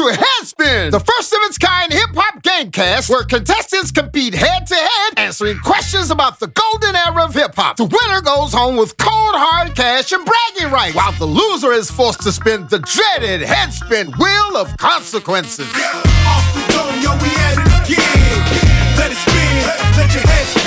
[0.00, 4.66] to Headspin, the first of its kind hip hop game cast where contestants compete head
[4.66, 7.76] to head, answering questions about the golden era of hip hop.
[7.76, 11.90] The winner goes home with cold hard cash and bragging rights, while the loser is
[11.90, 15.68] forced to spin the dreaded Headspin Wheel of Consequences.
[15.68, 18.96] Off the dome, yo, we at it again.
[18.96, 20.59] Let it spin, let your head spin.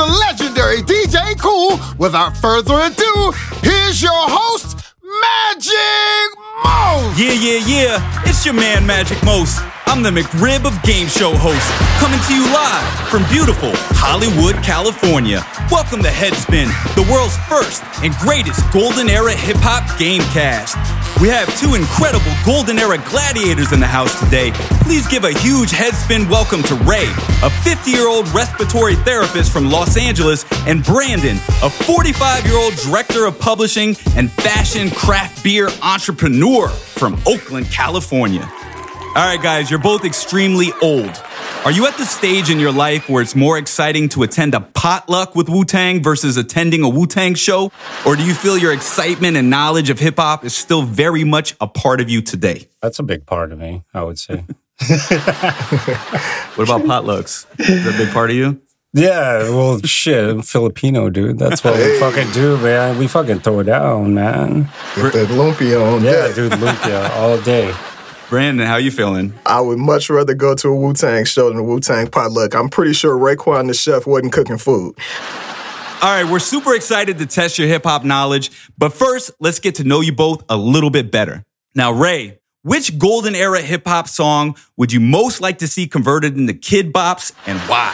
[0.00, 1.78] The legendary DJ Cool.
[1.98, 6.28] Without further ado, here's your host, Magic
[6.64, 7.12] Mo.
[7.20, 8.22] Yeah, yeah, yeah.
[8.24, 9.60] It's your man, Magic Most.
[9.84, 11.68] I'm the McRib of game show hosts,
[12.00, 15.44] coming to you live from beautiful Hollywood, California.
[15.70, 20.78] Welcome to Headspin, the world's first and greatest golden era hip hop game cast.
[21.20, 24.52] We have two incredible golden era gladiators in the house today.
[24.84, 27.12] Please give a huge headspin welcome to Ray,
[27.42, 32.74] a 50 year old respiratory therapist from Los Angeles, and Brandon, a 45 year old
[32.76, 38.48] director of publishing and fashion craft beer entrepreneur from Oakland, California.
[38.50, 41.22] All right, guys, you're both extremely old.
[41.64, 44.60] Are you at the stage in your life where it's more exciting to attend a
[44.60, 47.70] potluck with Wu Tang versus attending a Wu Tang show?
[48.06, 51.54] Or do you feel your excitement and knowledge of hip hop is still very much
[51.60, 52.66] a part of you today?
[52.80, 54.44] That's a big part of me, I would say.
[56.56, 57.46] What about potlucks?
[57.60, 58.60] Is that a big part of you?
[58.92, 61.38] yeah, well, shit, I'm Filipino, dude.
[61.38, 62.98] That's what we fucking do, man.
[62.98, 64.62] We fucking throw it down, man.
[64.96, 66.34] Get that lumpia on Yeah, deck.
[66.34, 67.72] dude, lumpia all day.
[68.30, 69.34] Brandon, how you feeling?
[69.44, 72.54] I would much rather go to a Wu Tang show than a Wu Tang potluck.
[72.54, 74.94] I'm pretty sure Raekwon the chef wasn't cooking food.
[76.00, 79.74] All right, we're super excited to test your hip hop knowledge, but first, let's get
[79.74, 81.44] to know you both a little bit better.
[81.74, 86.36] Now, Ray, which golden era hip hop song would you most like to see converted
[86.36, 87.92] into Kidz Bop and why?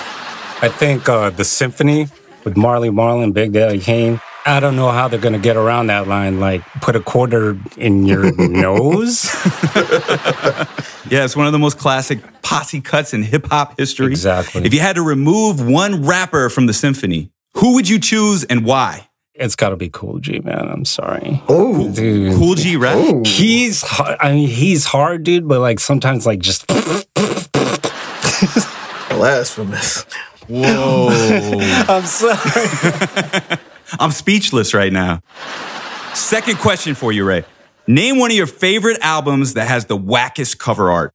[0.60, 2.08] I think uh, the symphony
[2.44, 4.20] with Marley Marlin, Big Daddy Kane.
[4.46, 6.38] I don't know how they're gonna get around that line.
[6.40, 9.28] Like, put a quarter in your nose.
[11.08, 14.08] Yeah, it's one of the most classic posse cuts in hip hop history.
[14.08, 14.64] Exactly.
[14.64, 18.64] If you had to remove one rapper from the symphony, who would you choose and
[18.64, 19.08] why?
[19.32, 20.66] It's got to be Kool G, man.
[20.68, 22.34] I'm sorry, Oh, dude.
[22.34, 22.96] Kool G rap?
[22.96, 23.22] Ooh.
[23.24, 25.46] He's, I mean, he's hard, dude.
[25.46, 26.66] But like sometimes, like just
[29.10, 30.02] Blasphemous.
[30.48, 31.08] Whoa.
[31.88, 33.58] I'm sorry.
[33.98, 35.22] I'm speechless right now.
[36.14, 37.44] Second question for you, Ray.
[37.86, 41.12] Name one of your favorite albums that has the wackest cover art.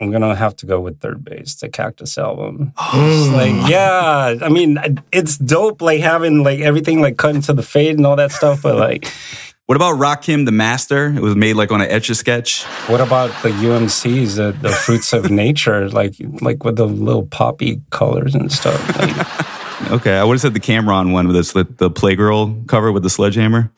[0.00, 2.72] I'm gonna have to go with 3rd Bass, the Cactus album.
[2.94, 4.78] Like, yeah, I mean,
[5.12, 8.62] it's dope, like having like everything like cut into the fade and all that stuff.
[8.62, 9.10] But like,
[9.66, 11.08] What about Rakim the Master?
[11.08, 12.62] It was made like on an etch a sketch.
[12.86, 17.82] what about the UMCs, the, the fruits of nature, like like with the little poppy
[17.90, 18.80] colors and stuff?
[18.96, 19.10] Like,
[19.90, 23.10] Okay, I would have said the Cameron one with the, the Playgirl cover with the
[23.10, 23.70] sledgehammer.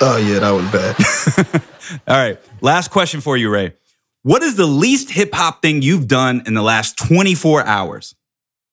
[0.00, 1.62] Oh, yeah, that was bad.
[2.08, 3.74] All right, last question for you, Ray.
[4.22, 8.14] What is the least hip hop thing you've done in the last 24 hours?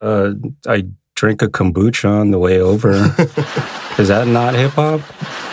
[0.01, 0.33] uh,
[0.67, 2.91] I drink a kombucha on the way over.
[3.99, 5.01] Is that not hip hop?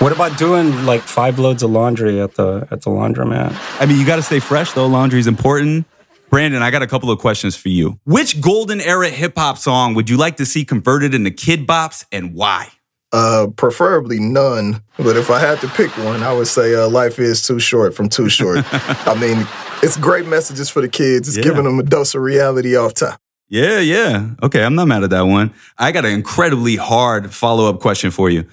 [0.01, 3.55] What about doing like five loads of laundry at the at the laundromat?
[3.81, 4.87] I mean, you got to stay fresh though.
[4.87, 5.87] Laundry's important.
[6.31, 7.99] Brandon, I got a couple of questions for you.
[8.05, 11.93] Which golden era hip hop song would you like to see converted into Kidz Bop
[12.13, 12.69] and why?
[13.13, 14.83] Uh, preferably none.
[14.99, 17.95] But if I had to pick one, I would say uh, Life is Too Short
[17.95, 18.59] from Too Short.
[18.73, 19.47] I mean,
[19.83, 21.29] it's great messages for the kids.
[21.29, 21.45] It's Yeah.
[21.45, 23.19] giving them a dose of reality off top.
[23.49, 24.33] Yeah, yeah.
[24.43, 25.55] Okay, I'm not mad at that one.
[25.79, 28.45] I got an incredibly hard follow up question for you.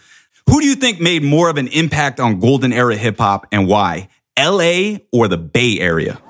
[0.49, 3.67] Who do you think made more of an impact on golden era hip hop and
[3.67, 4.07] why?
[4.39, 6.21] LA or the Bay Area?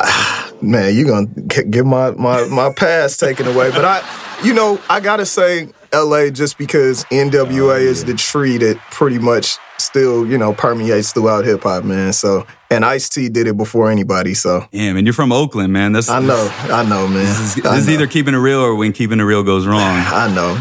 [0.64, 3.70] Man, you're to get my, my, my pass taken away.
[3.70, 8.56] But I, you know, I got to say LA just because NWA is the tree
[8.58, 12.12] that pretty much still, you know, permeates throughout hip hop, man.
[12.12, 14.34] So, and Ice T did it before anybody.
[14.34, 15.92] So Damn, and you're from Oakland, man.
[15.92, 17.24] That's I know, I know, man.
[17.24, 19.80] This is, this is either keeping it real or when keeping it real goes wrong.
[19.82, 20.56] I know.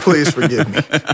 [0.00, 0.80] Please forgive me.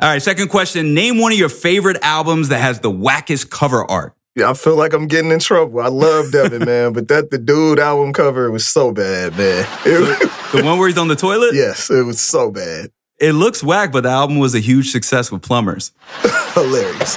[0.00, 0.92] All right, second question.
[0.94, 4.14] Name one of your favorite albums that has the wackest cover art.
[4.36, 5.80] Yeah, I feel like I'm getting in trouble.
[5.80, 9.66] I love Devin, man, but that the dude album cover was so bad, man.
[9.84, 11.54] It- The one where he's on the toilet?
[11.54, 12.90] yes, it was so bad.
[13.20, 15.92] It looks whack, but the album was a huge success with plumbers.
[16.54, 17.16] Hilarious.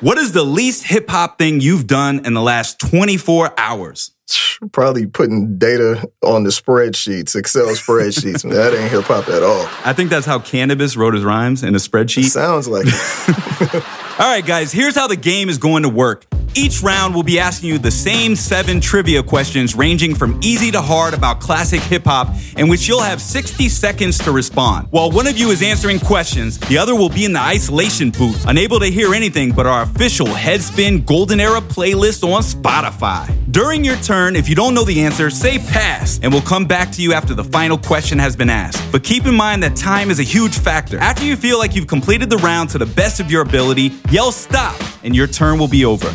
[0.00, 4.10] What is the least hip hop thing you've done in the last 24 hours?
[4.72, 8.44] Probably putting data on the spreadsheets, Excel spreadsheets.
[8.44, 9.66] Man, that ain't hip hop at all.
[9.84, 12.24] I think that's how Canibus wrote his rhymes in a spreadsheet.
[12.24, 13.84] Sounds like it.
[14.16, 16.24] All right, guys, here's how the game is going to work.
[16.56, 20.80] Each round we'll be asking you the same seven trivia questions ranging from easy to
[20.80, 24.86] hard about classic hip hop, in which you'll have 60 seconds to respond.
[24.90, 28.46] While one of you is answering questions, the other will be in the isolation booth,
[28.46, 33.28] unable to hear anything but our official Headspin Golden Era playlist on Spotify.
[33.50, 36.90] During your turn, if you don't know the answer, say pass, and we'll come back
[36.92, 38.80] to you after the final question has been asked.
[38.92, 40.98] But keep in mind that time is a huge factor.
[40.98, 44.32] After you feel like you've completed the round to the best of your ability, yell
[44.32, 46.12] stop, and your turn will be over.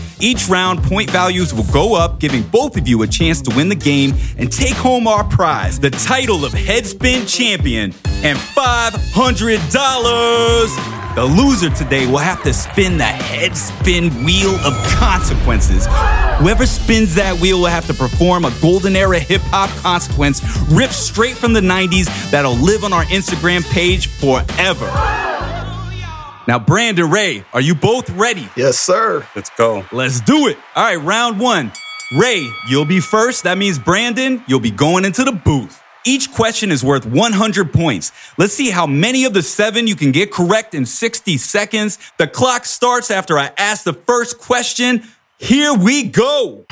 [0.49, 3.75] Round, point values will go up, giving both of you a chance to win the
[3.75, 7.93] game and take home our prize, the title of Headspin Champion,
[8.23, 11.15] and $500.
[11.15, 15.87] The loser today will have to spin the headspin wheel of consequences.
[16.37, 20.93] Whoever spins that wheel will have to perform a golden era hip hop consequence ripped
[20.93, 25.19] straight from the 90s that'll live on our Instagram page forever.
[26.50, 28.50] Now, Brandon Ray, are you both ready?
[28.57, 29.24] Yes, sir.
[29.36, 29.86] Let's go.
[29.92, 30.57] Let's do it.
[30.75, 31.72] All right, round one.
[32.18, 33.44] Ray, you'll be first.
[33.44, 35.80] That means Brandon, you'll be going into the booth.
[36.07, 38.12] Each question is worth 100 points.
[38.40, 42.00] Let's see how many of the seven you can get correct in 60 seconds.
[42.18, 45.04] The clock starts after I ask the first question.
[45.38, 46.66] Here we go.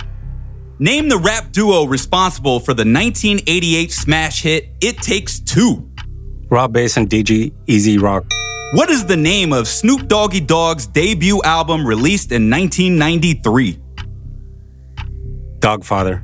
[0.79, 5.87] Name the rap duo responsible for the 1988 smash hit It Takes Two.
[6.49, 8.25] Rob Bass and DJ E-Z Rock.
[8.73, 13.79] What is the name of Snoop Doggy Dogg's debut album released in 1993?
[15.59, 16.21] Dogfather.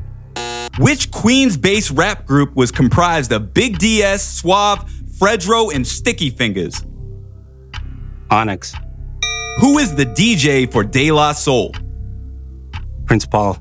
[0.78, 4.84] Which Queens based rap group was comprised of Big DS, Suave,
[5.18, 6.86] Fredro, and Sticky Fingaz?
[8.30, 8.76] Onyx.
[9.62, 11.72] Who is the DJ for De La Soul?
[13.06, 13.54] Prince Paul.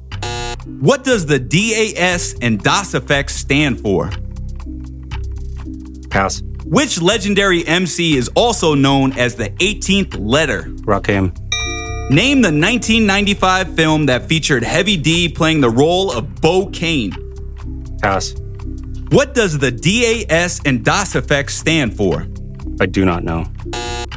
[0.80, 4.10] What does the DAS and Das EFX stand for?
[6.10, 6.42] Pass.
[6.72, 10.62] Which legendary MC is also known as the 18th letter?
[10.86, 11.38] Rakim.
[12.10, 17.12] Name the 1995 film that featured Heavy D playing the role of Bo Kane.
[18.00, 18.34] Pass.
[19.10, 22.26] What does the DAS and Das EFX stand for?
[22.80, 23.44] I do not know.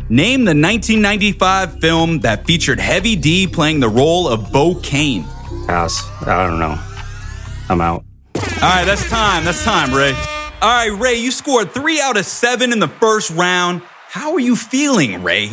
[0.08, 5.26] Name the 1995 film that featured Heavy D playing the role of Bo Kane.
[5.68, 6.10] Pass.
[6.22, 6.80] I don't know.
[7.68, 8.06] I'm out.
[8.36, 9.44] All right, that's time.
[9.44, 10.16] That's time, Ray.
[10.66, 13.84] All right, Ray, you scored three out of seven in the first round.
[14.10, 15.52] How are you feeling, Ray?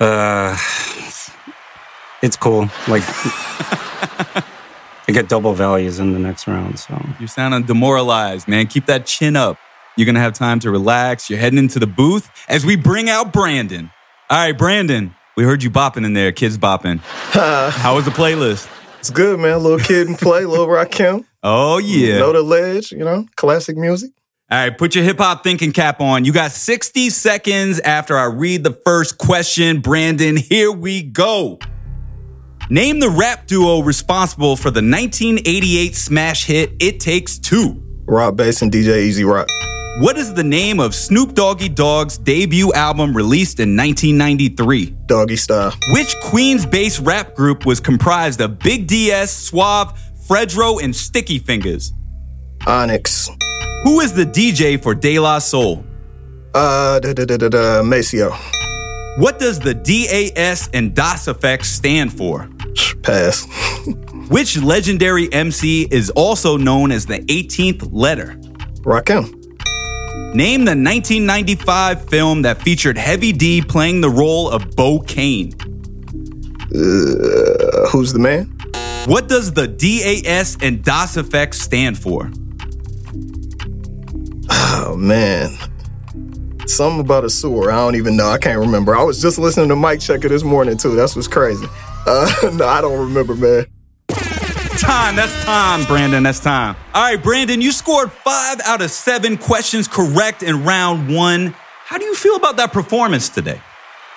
[0.00, 0.58] Uh,
[2.20, 2.62] it's cool.
[2.88, 4.42] Like, I
[5.06, 6.80] get double values in the next round.
[6.80, 8.66] So You're sounding demoralized, man.
[8.66, 9.56] Keep that chin up.
[9.96, 11.30] You're going to have time to relax.
[11.30, 13.92] You're heading into the booth as we bring out Brandon.
[14.30, 16.98] All right, Brandon, we heard you bopping in there, kids bopping.
[17.04, 18.68] How was the playlist?
[18.98, 19.62] It's good, man.
[19.62, 21.24] Little Kid 'n Play, little rock Rakim.
[21.44, 22.18] Oh, yeah.
[22.18, 24.10] Know the ledge, you know, classic music.
[24.52, 26.24] All right, put your hip hop thinking cap on.
[26.24, 29.80] You got 60 seconds after I read the first question.
[29.80, 31.60] Brandon, here we go.
[32.68, 37.80] Name the rap duo responsible for the 1988 smash hit It Takes Two.
[38.06, 39.46] Rob Bass and DJ E-Z Rock.
[40.00, 44.96] What is the name of Snoop Doggy Dogg's debut album released in 1993?
[45.06, 45.72] Doggy Style.
[45.92, 49.96] Which Queens based rap group was comprised of Big DS, Suave,
[50.28, 51.92] Fredro, and Sticky Fingaz?
[52.66, 53.30] Onyx.
[53.82, 55.84] Who is the DJ for De La Soul?
[56.54, 57.82] Uh, da da da da da.
[57.82, 58.30] Maseo.
[59.16, 62.48] What does the DAS and Das EFX stand for?
[63.02, 63.46] Pass.
[64.28, 68.36] Which legendary MC is also known as the 18th letter?
[68.82, 69.34] Rakim.
[70.34, 75.54] Name the 1995 film that featured Heavy D playing the role of Bo Kane.
[76.72, 78.46] Uh, who's the man?
[79.06, 82.30] What does the DAS and Das EFX stand for?
[85.00, 85.56] Man.
[86.66, 87.72] Something about a sewer.
[87.72, 88.28] I don't even know.
[88.28, 88.94] I can't remember.
[88.94, 90.94] I was just listening to Mic Checka this morning too.
[90.94, 91.64] That's what's crazy.
[92.06, 93.64] Uh, no, I don't remember, man.
[94.78, 96.76] Time, that's time, Brandon, that's time.
[96.94, 101.54] All right, Brandon, you scored five out of seven questions correct in round one.
[101.84, 103.60] How do you feel about that performance today?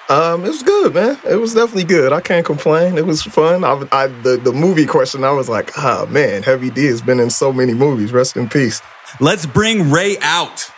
[0.10, 1.18] Um, it was good, man.
[1.30, 2.12] It was definitely good.
[2.12, 2.98] I can't complain.
[2.98, 3.64] It was fun.
[3.64, 5.24] I, I the the movie question.
[5.24, 8.12] I was like, oh man, Heavy D has been in so many movies.
[8.12, 8.82] Rest in peace.
[9.22, 10.73] Let's bring Ray out.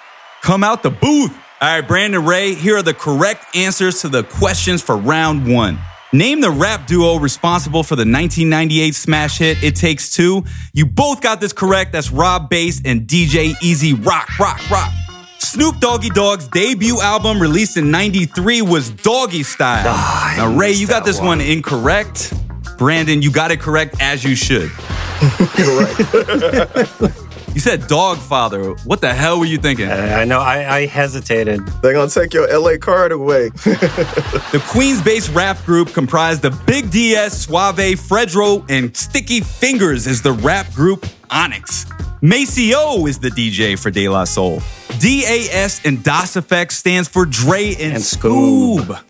[0.45, 1.35] Come out the booth.
[1.59, 5.79] All right, Brandon Ray, here are the correct answers to the questions for round one.
[6.13, 10.43] Name the rap duo responsible for the 1998 smash hit It Takes Two.
[10.71, 11.93] You both got this correct.
[11.93, 14.93] That's Rob Bass and DJ E-Z Rock, Rock, Rock.
[15.39, 19.85] Snoop Doggy Dogg's debut album released in 93 was Doggy Style.
[20.37, 22.31] now, Ray, you got this one incorrect.
[22.77, 24.69] Brandon, you got it correct as you should.
[27.55, 28.77] You said Dogfather.
[28.85, 29.87] What the hell were you thinking?
[29.89, 30.41] Uh, I know.
[30.41, 31.65] I, I hesitated.
[31.81, 33.49] They're gonna take your LA card away.
[34.51, 40.21] The Queens based rap group comprised of Big DS, Suave, Fredro, and Sticky Fingaz is
[40.21, 41.85] the rap group Onyx.
[42.21, 44.61] Maseo is the DJ for De La Soul.
[44.99, 48.85] DAS and Das EFX stands for Dre and, And Skoob.
[48.85, 49.03] Skoob.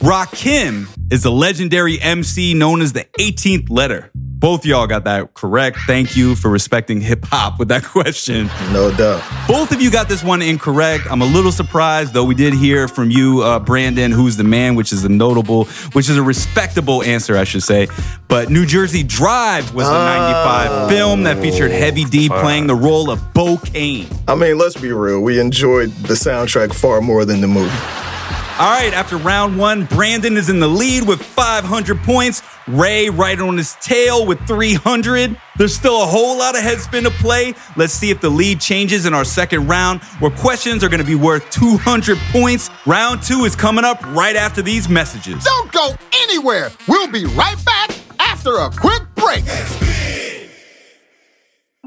[0.00, 4.10] Rakim is the legendary MC known as the 18th letter.
[4.42, 5.78] Both y'all got that correct.
[5.86, 8.48] Thank you for respecting hip hop with that question.
[8.72, 9.22] no doubt.
[9.46, 11.04] Both of you got this one incorrect.
[11.08, 14.74] I'm a little surprised, though we did hear from you, uh, Brandon, who's the man,
[14.74, 17.86] which is a notable, which is a respectable answer, I should say.
[18.26, 23.10] But New Jersey Drive was the 95 film that featured Heavy D playing the role
[23.12, 24.08] of Bo Kane.
[24.26, 25.20] I mean, let's be real.
[25.20, 27.70] We enjoyed the soundtrack far more than the movie.
[28.58, 32.41] All right, after round one, Brandon is in the lead with 500 points.
[32.68, 35.36] Ray right on his tail with 300.
[35.56, 37.54] There's still a whole lot of headspin to play.
[37.76, 41.06] Let's see if the lead changes in our second round, where questions are going to
[41.06, 42.70] be worth 200 points.
[42.86, 45.44] Round two is coming up right after these messages.
[45.44, 46.70] Don't go anywhere.
[46.88, 49.44] We'll be right back after a quick break.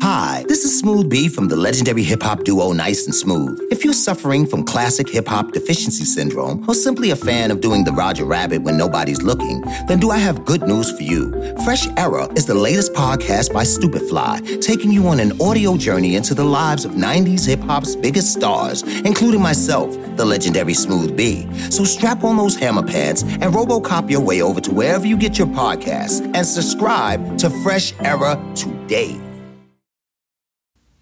[0.01, 0.55] Hi, this is
[0.86, 3.60] Smooth B from the legendary hip hop duo Nice and Smooth.
[3.72, 7.84] If you're suffering from classic hip hop deficiency syndrome or simply a fan of doing
[7.84, 11.32] the Roger Rabbit when nobody's looking, then do I have good news for you.
[11.63, 16.36] Fresh Era is the latest podcast by Stupidfly, taking you on an audio journey into
[16.36, 21.51] the lives of 90s hip hop's biggest stars, including myself, the legendary Smooth B.
[21.72, 25.39] So strap on those hammer pads and Robocop your way over to wherever you get
[25.39, 29.25] your podcasts and subscribe to Fresh Era today.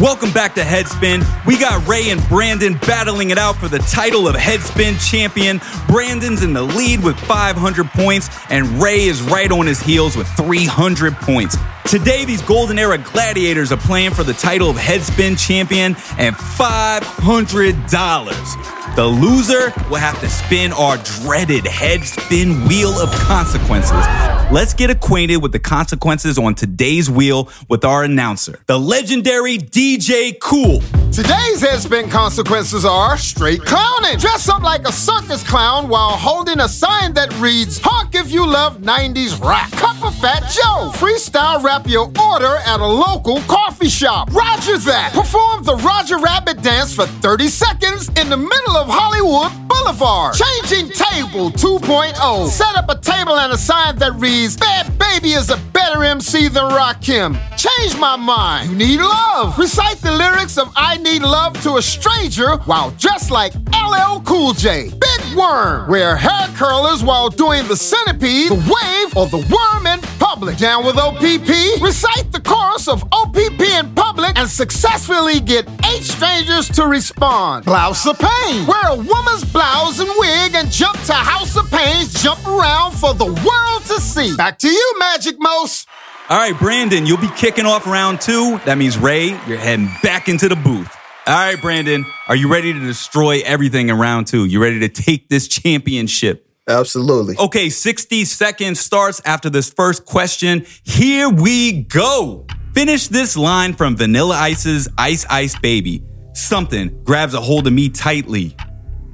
[0.00, 1.26] Welcome back to Headspin.
[1.44, 5.60] We got Ray and Brandon battling it out for the title of Headspin champion.
[5.88, 10.28] Brandon's in the lead with 500 points, and Ray is right on his heels with
[10.28, 11.56] 300 points.
[11.84, 18.77] Today, these Golden Era Gladiators are playing for the title of Headspin champion and $500.
[18.96, 24.04] The loser will have to spin our dreaded head spin Wheel of Consequences.
[24.50, 30.38] Let's get acquainted with the consequences on today's wheel with our announcer, the legendary DJ
[30.40, 30.80] Cool.
[31.12, 34.18] Today's headspin consequences are straight clowning.
[34.18, 38.46] Dress up like a circus clown while holding a sign that reads, Honk if you
[38.46, 39.70] love 90s rap.
[39.72, 40.90] Cup of Fat Joe.
[40.94, 44.32] Freestyle rap your order at a local coffee shop.
[44.32, 45.12] Roger that.
[45.12, 50.34] Perform the Roger Rabbit dance for 30 seconds in the middle of Hollywood Boulevard.
[50.34, 52.48] Changing Table 2.0.
[52.48, 56.46] Set up a table and a sign that reads, Bhad Bhabie is a better MC
[56.46, 57.34] than Rakim.
[57.56, 58.70] Change my mind.
[58.70, 59.58] You need love.
[59.58, 64.52] Recite the lyrics of I Need Love to a stranger while dressed like LL Cool
[64.52, 64.90] J.
[64.90, 65.90] Big Worm.
[65.90, 70.56] Wear hair curlers while doing the centipede, the wave, or the worm in public.
[70.56, 71.82] Down with OPP.
[71.82, 77.64] Recite the chorus of OPP in public and successfully get eight strangers to respond.
[77.64, 78.66] Blouse of Pain.
[78.68, 82.12] Wear a woman's blouse and wig and jump to House of Pains.
[82.22, 84.36] Jump around for the world to see.
[84.36, 85.86] Back to you, Magic Mouse.
[86.28, 88.58] All right, Brandon, you'll be kicking off round two.
[88.66, 90.94] That means Ray, you're heading back into the booth.
[91.26, 94.44] All right, Brandon, are you ready to destroy everything in round two?
[94.44, 96.46] You ready to take this championship?
[96.68, 97.38] Absolutely.
[97.38, 100.66] Okay, 60 seconds starts after this first question.
[100.84, 102.46] Here we go.
[102.74, 106.02] Finish this line from Vanilla Ice's Ice Ice Baby.
[106.38, 108.56] Something grabs a hold of me tightly.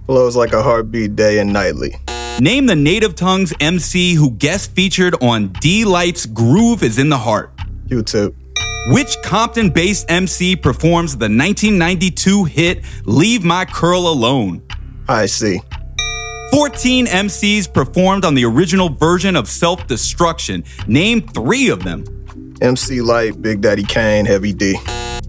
[0.04, 1.96] Flows like a heartbeat day and nightly.
[2.38, 7.58] Name the Native Tongues MC who guest featured on Deee-Lite's Groove is in the Heart.
[7.88, 8.34] Q-Tip.
[8.88, 14.62] Which Compton based MC performs the 1992 hit Leave My Curl Alone?
[15.08, 15.60] I see.
[16.52, 20.62] 14 MCs performed on the original version of Self Destruction.
[20.86, 22.04] Name three of them.
[22.60, 24.76] MC Lyte, Big Daddy Kane, Heavy D.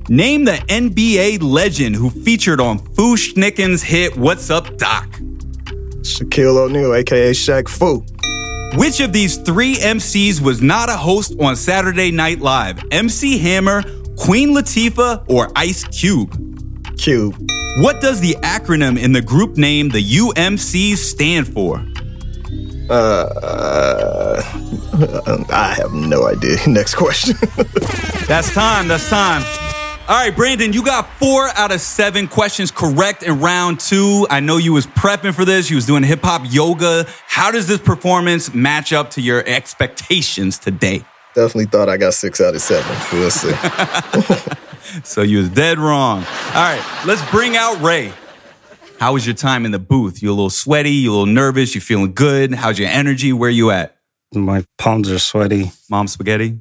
[0.07, 5.09] Name the NBA legend who featured on Fu-Schnickens' hit What's Up Doc?
[6.01, 8.05] Shaquille O'Neal, aka Shaq Fu.
[8.77, 12.83] Which of these three MCs was not a host on Saturday Night Live?
[12.91, 13.81] MC Hammer,
[14.15, 16.29] Queen Latifah, or Ice Cube?
[16.99, 17.35] Cube.
[17.79, 21.83] What does the acronym in the group name the UMCs stand for?
[22.91, 24.43] Uh,
[25.49, 26.57] I have no idea.
[26.67, 27.35] Next question.
[28.27, 28.87] That's time.
[28.87, 29.64] That's time.
[30.07, 34.27] All right, Brandon, you got four out of seven questions correct in round two.
[34.29, 35.69] I know you was prepping for this.
[35.69, 37.07] You was doing hip hop yoga.
[37.27, 41.03] How does this performance match up to your expectations today?
[41.33, 42.95] Definitely thought I got six out of seven.
[43.11, 43.51] We'll see.
[45.03, 46.19] So you was dead wrong.
[46.19, 48.13] All right, let's bring out Ray.
[48.99, 50.21] How was your time in the booth?
[50.21, 50.91] You a little sweaty?
[50.91, 51.75] You a little nervous?
[51.75, 52.53] You feeling good?
[52.53, 53.33] How's your energy?
[53.33, 53.97] Where you at?
[54.33, 55.71] My palms are sweaty.
[55.89, 56.59] Mom spaghetti?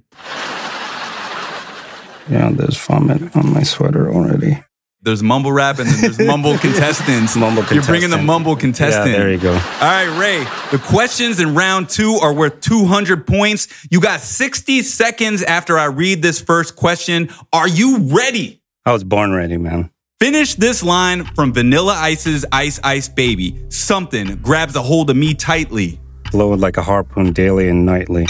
[2.29, 4.63] Yeah, there's vomit on my sweater already.
[5.03, 7.37] There's mumble rap and then there's mumble contestants.
[7.37, 7.87] Mumble contestants.
[7.89, 9.11] You're bringing the mumble contestant.
[9.11, 9.53] Yeah, there you go.
[9.53, 10.45] All right, Ray.
[10.71, 13.69] The questions in round two are worth 200 points.
[13.91, 17.29] You got 60 seconds after I read this first question.
[17.53, 18.63] Are you ready?
[18.87, 19.91] I was born ready, man.
[20.21, 23.63] Finish this line from Vanilla Ice's Ice Ice Baby.
[23.69, 26.01] Something grabs a hold of me tightly.
[26.33, 28.27] Load like a harpoon daily and nightly.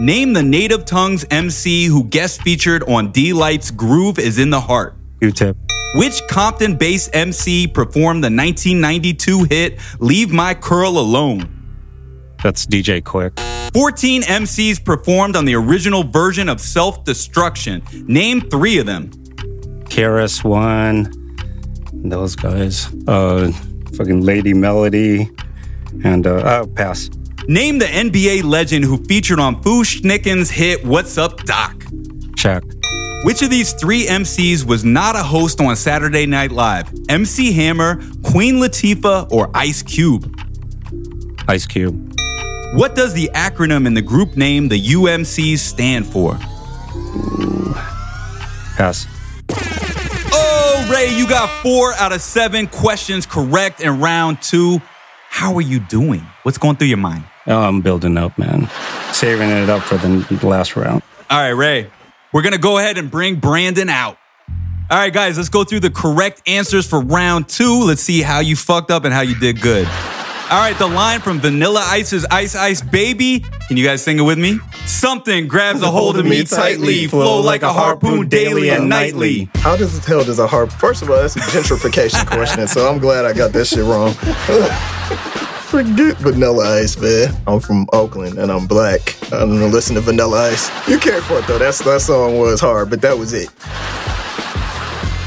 [0.00, 4.94] Name the Native Tongues MC who guest featured on Deee-Lite's Groove is in the Heart.
[5.20, 5.56] Q-tip.
[5.96, 11.52] Which Compton based MC performed the 1992 hit Leave My Curl Alone?
[12.40, 13.40] That's DJ Quik.
[13.72, 17.82] 14 MCs performed on the original version of Self Destruction.
[18.06, 19.10] Name three of them.
[19.90, 21.12] KRS One.
[21.92, 22.86] Those guys.
[23.08, 23.50] Uh,
[23.96, 25.28] fucking Lady Melody,
[26.04, 27.10] and uh, uh pass.
[27.50, 31.82] Name the NBA legend who featured on Fu-Schnickens' hit What's Up Doc?
[32.36, 32.62] Check.
[33.24, 36.92] Which of these three MCs was not a host on Saturday Night Live?
[37.08, 40.30] MC Hammer, Queen Latifah, or Ice Cube?
[41.48, 42.14] Ice Cube.
[42.74, 46.34] What does the acronym in the group name the UMCs stand for?
[48.76, 49.06] Pass.
[50.30, 54.82] Oh, Ray, you got four out of seven questions correct in round two.
[55.30, 56.26] How are you doing?
[56.42, 57.24] What's going through your mind?
[57.48, 58.68] Oh, I'm building up, man.
[59.12, 61.02] Saving it up for the last round.
[61.30, 61.90] All right, Ray,
[62.32, 64.18] we're going to go ahead and bring Brandon out.
[64.90, 67.84] All right, guys, let's go through the correct answers for round two.
[67.84, 69.86] Let's see how you fucked up and how you did good.
[70.50, 73.40] All right, the line from Vanilla Ice's Ice Ice Baby.
[73.68, 74.58] Can you guys sing it with me?
[74.86, 79.50] Something grabs a hold of me tightly, flow like a harpoon daily and nightly.
[79.56, 80.72] How does the hell does a harp?
[80.72, 84.14] First of all, that's a gentrification question, so I'm glad I got that shit wrong.
[85.68, 87.36] Forget Vanilla Ice, man.
[87.46, 89.22] I'm from Oakland and I'm black.
[89.30, 90.70] I don't know, listen to Vanilla Ice.
[90.88, 91.58] You cared for it though.
[91.58, 93.50] That's that song was hard, but that was it.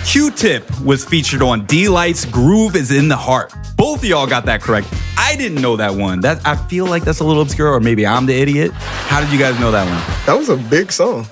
[0.04, 3.54] Q-Tip was featured on Deee-Lite's Groove is in the Heart.
[3.78, 4.92] Both of y'all got that correct.
[5.16, 6.22] I didn't know that one.
[6.22, 8.72] That I feel like that's a little obscure, or maybe I'm the idiot.
[8.74, 10.26] How did you guys know that one?
[10.26, 11.28] That was a big song.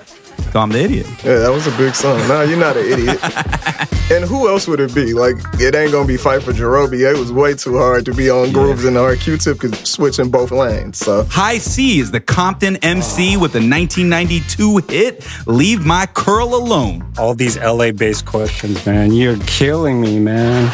[0.52, 1.06] So I'm the idiot.
[1.24, 2.18] Yeah, that was a big song.
[2.28, 3.18] Nah, you're not an idiot.
[4.10, 5.12] and who else would it be?
[5.14, 7.08] Like, it ain't gonna be Phife for Jarobi.
[7.08, 10.30] It was way too hard to be on grooves and our Q-tip could switch in
[10.30, 10.98] both lanes.
[10.98, 17.12] So Hi-C is the Compton MC with the 1992 hit Leave My Curl Alone.
[17.18, 19.12] All these LA based questions, man.
[19.12, 20.70] You're killing me, man.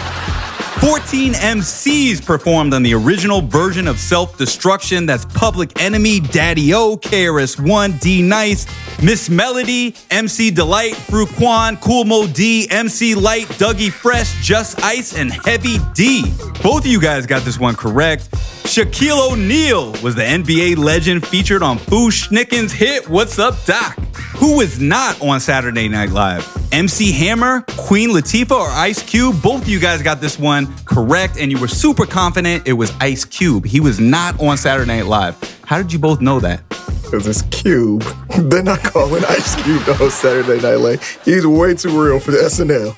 [0.80, 5.06] 14 MCs performed on the original version of Self Destruction.
[5.06, 8.66] That's Public Enemy, Daddy O, KRS1, D Nice,
[9.02, 15.32] Miss Melody, MC Delight, Frukwan, Kool Moe Dee, MC Lyte, Dougie Fresh, Just Ice, and
[15.32, 16.30] Heavy D.
[16.62, 18.28] Both of you guys got this one correct.
[18.76, 23.98] Shaquille O'Neal was the NBA legend featured on Fu-Schnickens' hit What's Up Doc?
[24.34, 26.46] Who was not on Saturday Night Live?
[26.74, 29.40] MC Hammer, Queen Latifah, or Ice Cube?
[29.40, 32.92] Both of you guys got this one correct, and you were super confident it was
[33.00, 33.64] Ice Cube.
[33.64, 35.38] He was not on Saturday Night Live.
[35.64, 36.60] How did you both know that?
[37.06, 38.02] Because it's Cube.
[38.36, 41.20] They're not calling Ice Cube the whole Saturday Night Live.
[41.24, 42.94] He's way too real for the SNL.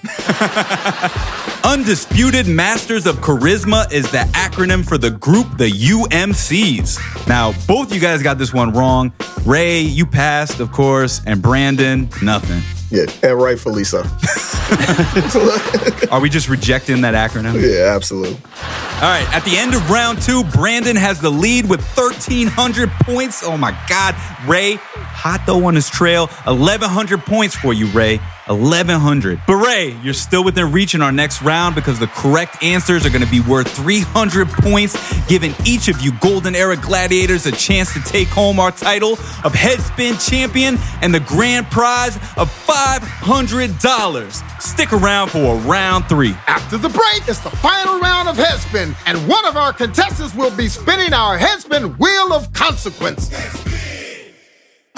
[1.65, 7.29] Undisputed Masters of Charisma is the acronym for the group, the UMCs.
[7.29, 9.13] Now, both you guys got this one wrong.
[9.45, 12.63] Ray, you passed, of course, and Brandon, nothing.
[12.91, 13.99] Yeah, and rightfully so.
[16.11, 17.61] Are we just rejecting that acronym?
[17.61, 18.35] Yeah, absolutely.
[18.35, 23.43] All right, at the end of round two, Brandon has the lead with 1,300 points.
[23.43, 24.15] Oh my God.
[24.47, 26.27] Ray, hot though on his trail.
[26.45, 28.21] 1,100 points for you, Ray.
[28.49, 29.41] 1100.
[29.47, 33.11] But Ray, you're still within reach in our next round because the correct answers are
[33.11, 37.93] going to be worth 300 points, giving each of you Golden Era Gladiators a chance
[37.93, 39.13] to take home our title
[39.45, 44.63] of Headspin Champion and the grand prize of $500.
[44.63, 46.35] Stick around for round three.
[46.47, 50.55] After the break, it's the final round of Headspin, and one of our contestants will
[50.57, 53.31] be spinning our Headspin Wheel of Consequence.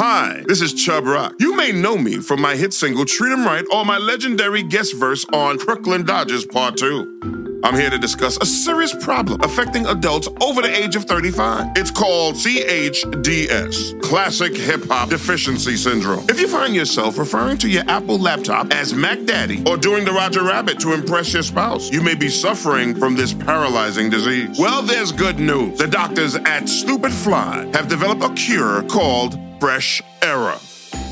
[0.03, 1.35] Hi, this is Chubb Rock.
[1.39, 4.95] You may know me from my hit single Treat 'em Right or my legendary guest
[4.95, 7.61] verse on Crooklyn Dodgers Part 2.
[7.63, 11.67] I'm here to discuss a serious problem affecting adults over the age of 35.
[11.77, 16.25] It's called CHDS, Classic Hip Hop Deficiency Syndrome.
[16.31, 20.13] If you find yourself referring to your Apple laptop as Mac Daddy or doing the
[20.13, 24.59] Roger Rabbit to impress your spouse, you may be suffering from this paralyzing disease.
[24.59, 25.77] Well, there's good news.
[25.77, 30.57] The doctors at Stupid Fly have developed a cure called Fresh Era.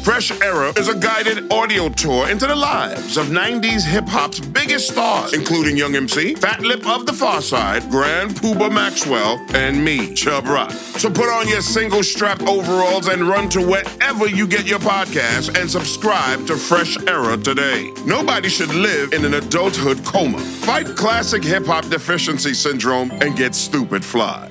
[0.03, 4.89] Fresh Era is a guided audio tour into the lives of 90s hip hop's biggest
[4.89, 10.71] stars, including Young MC, Fatlip of the Pharcyde, Grand Puba Maxwell, and me, Chubb Rock.
[10.71, 15.61] So put on your single strap overalls and run to wherever you get your podcast
[15.61, 17.93] and subscribe to Fresh Era today.
[18.07, 20.39] Nobody should live in an adulthood coma.
[20.39, 24.51] Fight classic hip hop deficiency syndrome and get stupid fly.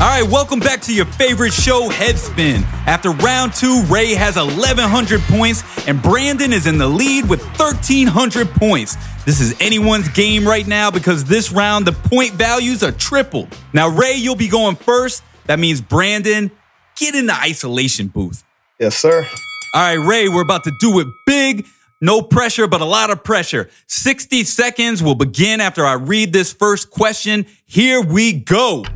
[0.00, 2.62] All right, welcome back to your favorite show, Headspin.
[2.86, 8.48] After round two, Ray has 1,100 points and Brandon is in the lead with 1,300
[8.48, 8.96] points.
[9.26, 13.54] This is anyone's game right now because this round the point values are tripled.
[13.74, 15.22] Now, Ray, you'll be going first.
[15.44, 16.50] That means Brandon,
[16.96, 18.42] get in the isolation booth.
[18.78, 19.26] Yes, sir.
[19.74, 21.66] All right, Ray, we're about to do it big.
[22.00, 23.68] No pressure, but a lot of pressure.
[23.86, 27.44] 60 seconds will begin after I read this first question.
[27.66, 28.86] Here we go.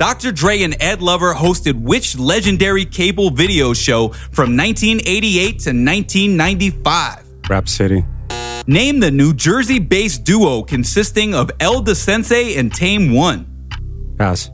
[0.00, 0.32] Dr.
[0.32, 7.26] Dre and Ed Lover hosted which legendary cable video show from 1988 to 1995?
[7.50, 8.06] Rap City.
[8.66, 13.68] Name the New Jersey based duo consisting of El Da Sensei and Tame One.
[14.16, 14.50] Pass.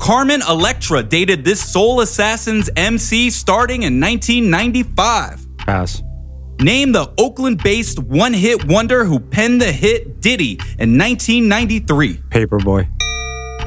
[0.00, 5.46] Carmen Electra dated this Soul Assassins MC starting in 1995.
[5.58, 6.02] Pass.
[6.62, 12.14] Name the Oakland based one hit wonder who penned the hit Ditty in 1993.
[12.30, 12.88] Paperboy.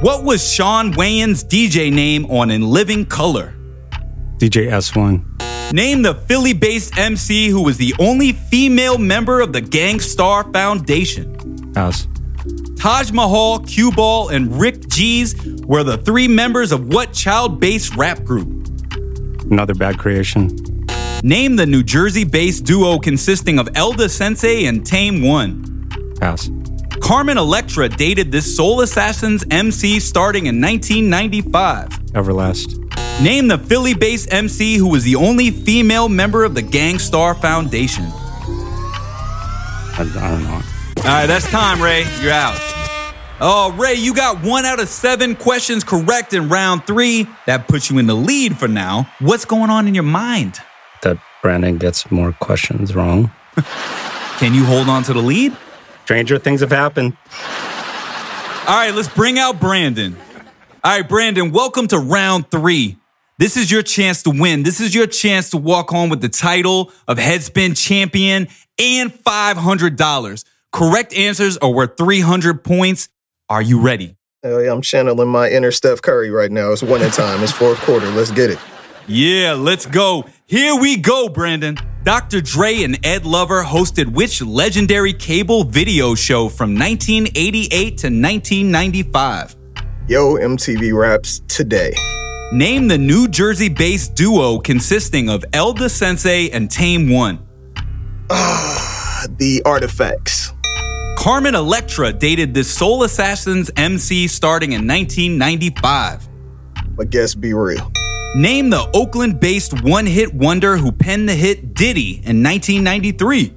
[0.01, 3.53] What was Shawn Wayans' DJ name on In Living Color?
[4.37, 5.73] DJ S1.
[5.73, 10.51] Name the Philly based MC who was the only female member of the Gang Starr
[10.51, 11.71] Foundation.
[11.73, 12.07] Pass.
[12.77, 15.35] Taj Mahal, Q Ball, and Rick G's
[15.67, 18.47] were the three members of what child based rap group?
[19.51, 20.47] Another bad creation.
[21.21, 25.87] Name the New Jersey based duo consisting of El Da Sensei and Tame One.
[26.19, 26.49] Pass.
[27.11, 31.89] Carmen Electra dated this Soul Assassins MC starting in 1995.
[32.13, 32.77] Everlast.
[33.21, 37.35] Name the Philly based MC who was the only female member of the Gang Starr
[37.35, 38.05] Foundation.
[38.05, 40.53] I, I don't know.
[40.53, 42.05] All right, that's time, Ray.
[42.21, 42.55] You're out.
[43.41, 47.27] Oh, Ray, you got one out of seven questions correct in round three.
[47.45, 49.11] That puts you in the lead for now.
[49.19, 50.61] What's going on in your mind?
[51.01, 53.31] That Brandon gets more questions wrong.
[54.37, 55.57] Can you hold on to the lead?
[56.05, 57.15] Stranger things have happened.
[58.67, 60.15] All right, let's bring out Brandon.
[60.83, 62.97] All right, Brandon, welcome to round three.
[63.37, 64.63] This is your chance to win.
[64.63, 68.47] This is your chance to walk home with the title of Headspin Champion
[68.79, 70.45] and $500.
[70.71, 73.09] Correct answers are worth 300 points.
[73.49, 74.15] Are you ready?
[74.43, 76.71] Hell yeah, I'm channeling my inner Steph Curry right now.
[76.71, 77.43] It's winning time.
[77.43, 78.09] It's fourth quarter.
[78.09, 78.59] Let's get it.
[79.07, 80.25] Yeah, let's go.
[80.45, 81.77] Here we go, Brandon.
[82.03, 82.41] Dr.
[82.41, 89.55] Dre and Ed Lover hosted which legendary cable video show from 1988 to 1995?
[90.07, 91.93] Yo, MTV Raps today.
[92.51, 97.47] Name the New Jersey based duo consisting of El Da Sensei and Tame One.
[98.31, 100.53] Ah, the artifacts.
[101.19, 106.27] Carmen Electra dated the Soul Assassins MC starting in 1995.
[106.95, 107.91] But guess B-Real.
[108.33, 113.53] Name the Oakland based one hit wonder who penned the hit Ditty in 1993.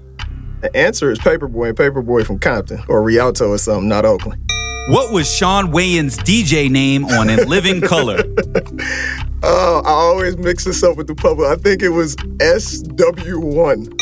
[0.63, 4.43] The answer is Paperboy and Paperboy from Compton or Rialto or something, not Oakland.
[4.89, 8.25] What was Shawn Wayans' DJ name on In Living Color?
[9.45, 11.49] Oh, I always mix this up with the public.
[11.49, 13.93] I think it was SW1.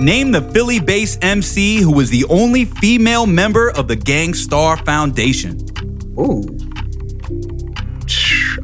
[0.00, 4.78] Name the Philly based MC who was the only female member of the Gang Starr
[4.78, 5.60] Foundation.
[6.18, 6.42] Ooh.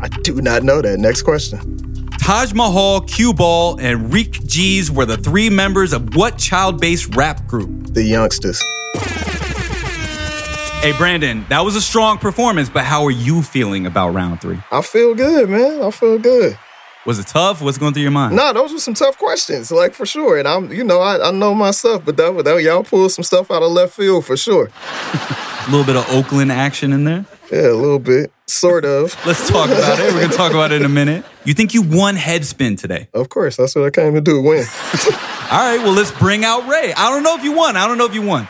[0.00, 0.98] I do not know that.
[0.98, 2.06] Next question.
[2.20, 7.16] Taj Mahal, Q Ball, and Reek G's were the three members of what child based
[7.16, 7.94] rap group?
[7.94, 8.62] The youngsters.
[10.80, 14.58] Hey, Brandon, that was a strong performance, but how are you feeling about round three?
[14.70, 15.82] I feel good, man.
[15.82, 16.56] I feel good.
[17.04, 17.62] Was it tough?
[17.62, 18.36] What's going through your mind?
[18.36, 20.38] No, those were some tough questions, like for sure.
[20.38, 23.24] And I'm, you know, I, I know my stuff, but that, that y'all pulled some
[23.24, 24.68] stuff out of left field for sure.
[25.14, 27.24] A little bit of Oakland action in there?
[27.50, 29.16] Yeah, a little bit, sort of.
[29.26, 30.12] Let's talk about it.
[30.12, 31.24] We're to talk about it in a minute.
[31.44, 33.08] You think you won headspin today?
[33.14, 34.40] Of course, that's what I came to do.
[34.40, 34.64] Win.
[35.50, 36.92] All right, well, let's bring out Ray.
[36.94, 37.76] I don't know if you won.
[37.76, 38.48] I don't know if you won.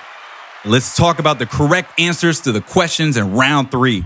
[0.65, 4.05] Let's talk about the correct answers to the questions in round three.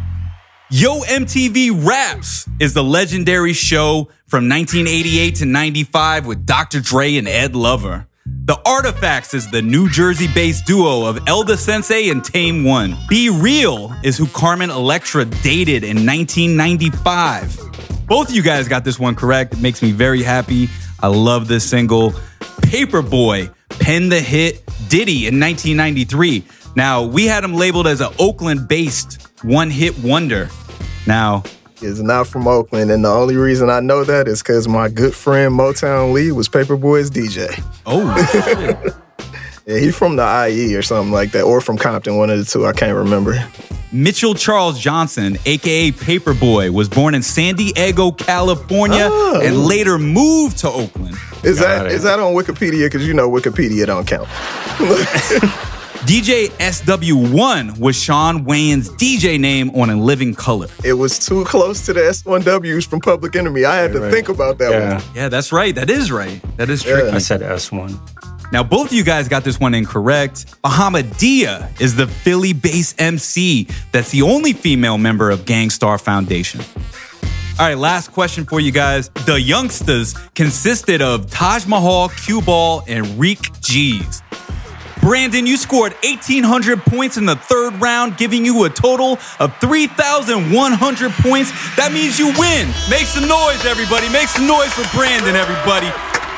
[0.71, 6.81] Yo MTV Raps is the legendary show from 1988 to 95 with Dr.
[6.81, 8.07] Dre and Ed Lover.
[8.45, 12.97] The Artifacts is the New Jersey based duo of El Da Sensei and Tame One.
[13.09, 17.57] B-Real is who Carmen Electra dated in 1995.
[18.09, 19.53] Both of you guys got this one correct.
[19.53, 20.69] It makes me very happy.
[20.99, 22.11] I love this single.
[22.41, 26.45] Paperboy penned the hit Ditty in 1993.
[26.75, 30.49] Now, we had him labeled as an Oakland based one hit wonder.
[31.07, 31.45] Now,
[31.83, 35.15] is not from Oakland, and the only reason I know that is because my good
[35.15, 37.63] friend Motown Lee was Paperboy's DJ.
[37.87, 38.03] Oh,
[39.67, 42.45] yeah, he's from the IE or something like that, or from Compton, one of the
[42.45, 42.67] two.
[42.67, 43.35] I can't remember.
[43.95, 49.41] Mitchell Charles Johnson, aka Paperboy, was born in San Diego, California, Oh.
[49.43, 51.17] and later moved to Oakland.
[51.45, 51.93] Is Got that it.
[51.93, 52.87] is that on Wikipedia?
[52.87, 54.29] Because you know Wikipedia don't count.
[56.07, 60.67] DJ SW1 was Shawn Wayans' DJ name on In Living Color.
[60.85, 63.65] It was too close to the S1Ws from Public Enemy.
[63.65, 64.13] I had to Right.
[64.13, 64.95] think about that Yeah.
[64.95, 65.03] one.
[65.15, 65.73] Yeah, that's right.
[65.75, 66.41] That is right.
[66.57, 67.11] That is Yeah.
[67.13, 67.99] I said S1.
[68.53, 70.47] Now, both of you guys got this one incorrect.
[70.65, 76.61] Bahamadia is the Philly based MC that's the only female member of Gang Starr Foundation.
[77.61, 79.09] All right, last question for you guys.
[79.27, 84.22] The youngsters consisted of Taj Mahal, Q Ball, and Reek G's.
[85.03, 91.13] Brandon, you scored 1,800 points in the third round, giving you a total of 3,100
[91.19, 91.51] points.
[91.75, 92.71] That means you win.
[92.89, 94.09] Make some noise, everybody.
[94.15, 95.91] Make some noise for Brandon, everybody.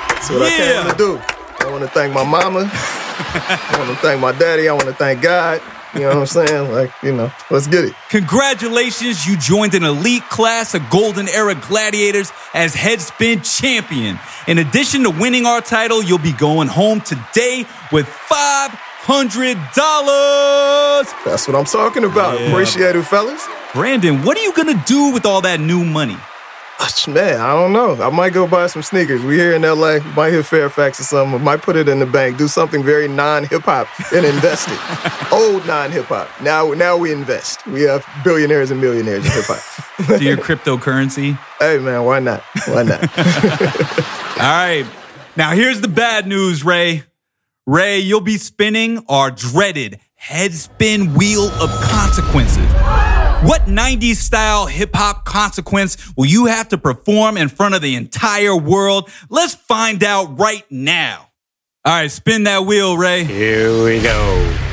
[0.08, 1.20] That's what I came to do.
[1.60, 2.64] I want to thank my mama.
[2.72, 4.68] I want to thank my daddy.
[4.68, 5.60] I want to thank God.
[5.94, 6.72] You know what I'm saying?
[6.72, 7.94] Like, you know, let's get it.
[8.10, 14.18] Congratulations, you joined an elite class of Golden Era Gladiators as Headspin Champion.
[14.48, 18.74] In addition to winning our title, you'll be going home today with $500.
[21.24, 22.40] That's what I'm talking about.
[22.40, 22.48] Yeah.
[22.48, 23.46] Appreciate it, fellas.
[23.72, 26.16] Brandon, what are you gonna do with all that new money?
[27.08, 28.02] Man, I don't know.
[28.02, 29.22] I might go buy some sneakers.
[29.22, 31.42] We here in LA, might hit Fairfax or something.
[31.42, 34.78] Might put it in the bank, do something very non-hip hop, and invest it.
[35.32, 36.28] Old non-hip hop.
[36.40, 37.66] Now, now we invest.
[37.66, 40.18] We have billionaires and millionaires in hip hop.
[40.18, 41.38] To your cryptocurrency?
[41.58, 42.42] hey man, why not?
[42.66, 43.02] Why not?
[44.38, 44.86] All right.
[45.36, 47.04] Now here's the bad news, Ray.
[47.66, 53.23] Ray, you'll be spinning our dreaded headspin wheel of consequences.
[53.44, 57.94] What 90s style hip hop consequence will you have to perform in front of the
[57.94, 59.10] entire world?
[59.28, 61.28] Let's find out right now.
[61.84, 63.24] All right, spin that wheel, Ray.
[63.24, 64.63] Here we go.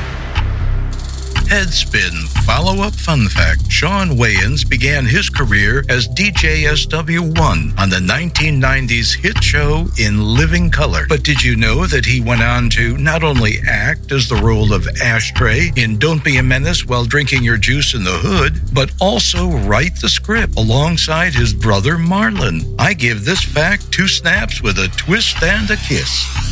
[1.52, 7.98] Headspin follow up fun fact Shawn Wayans began his career as DJ SW1 on the
[7.98, 11.08] 1990s hit show In Living Color.
[11.10, 14.74] But did you know that he went on to not only act as the role
[14.74, 18.94] of Ashtray in Don't Be a Menace While Drinking Your Juice in the Hood, but
[19.02, 22.64] also write the script alongside his brother Marlon?
[22.80, 26.51] I give this fact two snaps with a twist and a kiss.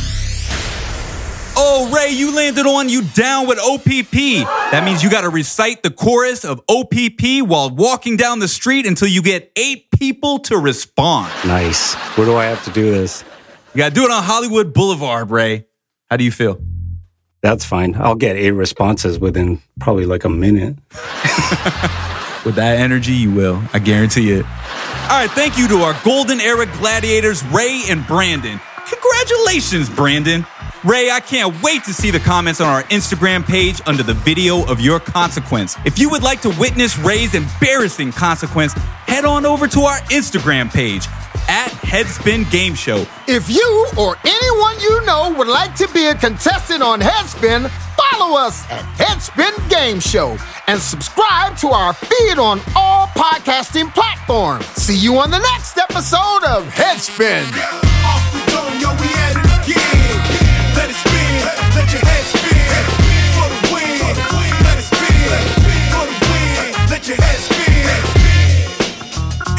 [1.62, 4.46] Oh, Ray, you landed on you down with OPP.
[4.70, 8.86] That means you got to recite the chorus of OPP while walking down the street
[8.86, 11.30] until you get eight people to respond.
[11.46, 11.92] Nice.
[12.16, 13.24] Where do I have to do this?
[13.74, 15.66] You got to do it on Hollywood Boulevard, Ray.
[16.08, 16.58] How do you feel?
[17.42, 17.94] That's fine.
[17.94, 20.76] I'll get eight responses within probably like a minute.
[22.46, 23.62] With that energy, you will.
[23.74, 24.46] I guarantee it.
[24.46, 28.58] All right, thank you to our Golden Era gladiators, Ray and Brandon.
[28.86, 30.46] Congratulations, Brandon.
[30.82, 34.64] Ray, I can't wait to see the comments on our Instagram page under the video
[34.64, 35.76] of your consequence.
[35.84, 40.72] If you would like to witness Ray's embarrassing consequence, head on over to our Instagram
[40.72, 41.06] page
[41.48, 43.04] at Headspin Game Show.
[43.28, 48.38] If you or anyone you know would like to be a contestant on Headspin, follow
[48.38, 54.64] us at Headspin Game Show and subscribe to our feed on all podcasting platforms.
[54.68, 58.19] See you on the next episode of Headspin.
[61.92, 62.54] Your head spin.
[63.34, 63.98] For the win,
[64.62, 65.10] let it spin.
[65.90, 67.60] For the win, let your head spin.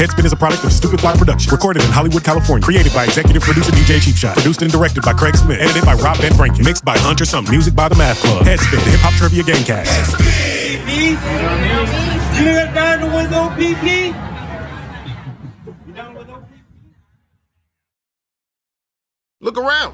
[0.01, 1.51] Headspin is a product of Stupid Fly Production.
[1.51, 2.65] Recorded in Hollywood, California.
[2.65, 4.33] Created by executive producer DJ Cheap Shot.
[4.35, 5.59] Produced and directed by Craig Smith.
[5.59, 6.65] Edited by Rob Van Franken.
[6.65, 7.45] Mixed by Hunter Sum.
[7.49, 8.45] Music by The Math Club.
[8.45, 10.17] Headspin, the hip hop trivia gamecast.
[12.39, 14.15] You got down the window PP
[15.85, 16.47] You down with OPP?
[19.41, 19.93] Look around.